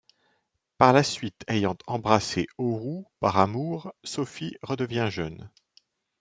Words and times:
Par 0.79 0.93
la 0.93 1.03
suite 1.03 1.43
ayant 1.47 1.77
embrassé 1.85 2.47
Hauru, 2.57 3.03
par 3.19 3.37
amour, 3.37 3.93
Sophie 4.03 4.57
redevient 4.63 5.09
jeune. 5.11 5.51